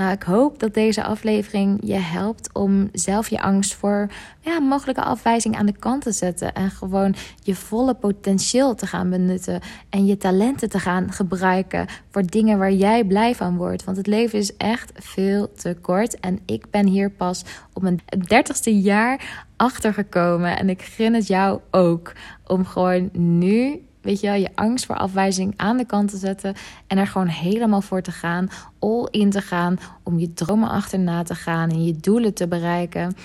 Nou, 0.00 0.12
ik 0.12 0.22
hoop 0.22 0.58
dat 0.58 0.74
deze 0.74 1.04
aflevering 1.04 1.80
je 1.84 1.98
helpt 1.98 2.52
om 2.52 2.88
zelf 2.92 3.28
je 3.28 3.40
angst 3.40 3.74
voor 3.74 4.08
ja, 4.40 4.60
mogelijke 4.60 5.02
afwijzing 5.02 5.56
aan 5.56 5.66
de 5.66 5.78
kant 5.78 6.02
te 6.02 6.12
zetten. 6.12 6.54
En 6.54 6.70
gewoon 6.70 7.14
je 7.42 7.54
volle 7.54 7.94
potentieel 7.94 8.74
te 8.74 8.86
gaan 8.86 9.10
benutten. 9.10 9.60
En 9.90 10.06
je 10.06 10.16
talenten 10.16 10.68
te 10.68 10.78
gaan 10.78 11.12
gebruiken 11.12 11.86
voor 12.10 12.26
dingen 12.26 12.58
waar 12.58 12.72
jij 12.72 13.04
blij 13.04 13.34
van 13.34 13.56
wordt. 13.56 13.84
Want 13.84 13.96
het 13.96 14.06
leven 14.06 14.38
is 14.38 14.56
echt 14.56 14.92
veel 14.94 15.52
te 15.52 15.76
kort. 15.80 16.20
En 16.20 16.38
ik 16.46 16.70
ben 16.70 16.86
hier 16.86 17.10
pas 17.10 17.44
op 17.72 17.82
mijn 17.82 18.00
dertigste 18.26 18.80
jaar 18.80 19.46
achtergekomen. 19.56 20.58
En 20.58 20.68
ik 20.68 20.82
gun 20.82 21.14
het 21.14 21.26
jou 21.26 21.60
ook 21.70 22.12
om 22.46 22.64
gewoon 22.64 23.08
nu 23.12 23.80
weet 24.00 24.20
je 24.20 24.26
wel, 24.26 24.36
je 24.36 24.50
angst 24.54 24.86
voor 24.86 24.96
afwijzing 24.96 25.54
aan 25.56 25.76
de 25.76 25.86
kant 25.86 26.10
te 26.10 26.16
zetten 26.16 26.54
en 26.86 26.98
er 26.98 27.06
gewoon 27.06 27.26
helemaal 27.26 27.80
voor 27.80 28.02
te 28.02 28.12
gaan, 28.12 28.48
all 28.78 29.06
in 29.10 29.30
te 29.30 29.40
gaan, 29.40 29.78
om 30.02 30.18
je 30.18 30.32
dromen 30.32 30.68
achterna 30.68 31.22
te 31.22 31.34
gaan 31.34 31.70
en 31.70 31.84
je 31.84 31.96
doelen 31.96 32.34
te 32.34 32.48
bereiken. 32.48 33.16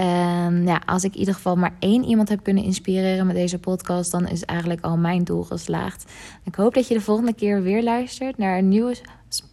En 0.00 0.66
ja, 0.66 0.82
als 0.86 1.04
ik 1.04 1.12
in 1.12 1.18
ieder 1.18 1.34
geval 1.34 1.56
maar 1.56 1.74
één 1.78 2.04
iemand 2.04 2.28
heb 2.28 2.42
kunnen 2.42 2.64
inspireren 2.64 3.26
met 3.26 3.36
deze 3.36 3.58
podcast, 3.58 4.10
dan 4.10 4.28
is 4.28 4.44
eigenlijk 4.44 4.80
al 4.80 4.96
mijn 4.96 5.24
doel 5.24 5.42
geslaagd. 5.42 6.12
Ik 6.44 6.54
hoop 6.54 6.74
dat 6.74 6.88
je 6.88 6.94
de 6.94 7.00
volgende 7.00 7.34
keer 7.34 7.62
weer 7.62 7.82
luistert 7.82 8.38
naar 8.38 8.58
een 8.58 8.68
nieuwe 8.68 8.96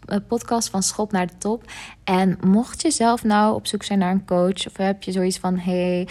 eh, 0.05 0.17
podcast 0.27 0.69
van 0.69 0.83
Schop 0.83 1.11
naar 1.11 1.27
de 1.27 1.37
Top. 1.37 1.63
En 2.03 2.37
mocht 2.45 2.81
je 2.81 2.91
zelf 2.91 3.23
nou 3.23 3.55
op 3.55 3.67
zoek 3.67 3.83
zijn 3.83 3.99
naar 3.99 4.11
een 4.11 4.25
coach, 4.25 4.67
of 4.67 4.77
heb 4.77 5.03
je 5.03 5.11
zoiets 5.11 5.37
van: 5.37 5.57
hey, 5.57 6.07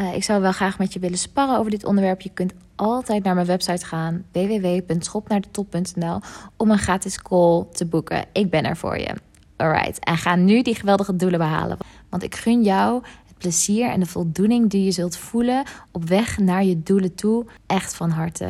uh, 0.00 0.14
ik 0.14 0.24
zou 0.24 0.40
wel 0.40 0.52
graag 0.52 0.78
met 0.78 0.92
je 0.92 0.98
willen 0.98 1.18
sparren 1.18 1.58
over 1.58 1.70
dit 1.70 1.84
onderwerp, 1.84 2.20
je 2.20 2.30
kunt 2.34 2.52
altijd 2.76 3.24
naar 3.24 3.34
mijn 3.34 3.46
website 3.46 3.86
gaan: 3.86 4.24
www.schopnaardetop.nl 4.32 6.20
om 6.56 6.70
een 6.70 6.78
gratis 6.78 7.22
call 7.22 7.64
te 7.72 7.86
boeken. 7.86 8.24
Ik 8.32 8.50
ben 8.50 8.64
er 8.64 8.76
voor 8.76 8.98
je. 8.98 9.14
Alright, 9.56 10.04
en 10.04 10.16
ga 10.16 10.36
nu 10.36 10.62
die 10.62 10.74
geweldige 10.74 11.16
doelen 11.16 11.38
behalen. 11.38 11.78
Want 12.08 12.22
ik 12.22 12.34
gun 12.34 12.62
jou 12.62 13.02
plezier 13.38 13.90
en 13.90 14.00
de 14.00 14.06
voldoening 14.06 14.70
die 14.70 14.84
je 14.84 14.90
zult 14.90 15.16
voelen 15.16 15.64
op 15.92 16.08
weg 16.08 16.38
naar 16.38 16.64
je 16.64 16.82
doelen 16.82 17.14
toe 17.14 17.46
echt 17.66 17.94
van 17.94 18.10
harte. 18.10 18.48